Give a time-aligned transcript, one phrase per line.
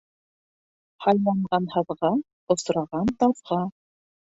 [1.05, 2.13] Һайланған һаҙға,
[2.59, 3.67] осраған таҙға.